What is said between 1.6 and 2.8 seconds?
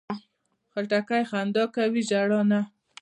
کوي، ژړا نه.